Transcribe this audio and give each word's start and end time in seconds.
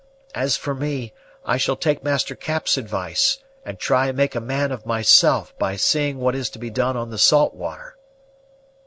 As 0.33 0.57
for 0.57 0.73
me, 0.73 1.13
I 1.45 1.57
shall 1.57 1.75
take 1.75 2.03
Master 2.03 2.33
Cap's 2.35 2.75
advice, 2.75 3.37
and 3.63 3.77
try 3.77 4.07
and 4.07 4.17
make 4.17 4.33
a 4.33 4.39
man 4.41 4.71
of 4.71 4.83
myself 4.83 5.53
by 5.59 5.75
seeing 5.75 6.17
what 6.17 6.33
is 6.33 6.49
to 6.49 6.57
be 6.57 6.71
done 6.71 6.97
on 6.97 7.11
the 7.11 7.19
salt 7.19 7.53
water." 7.53 7.97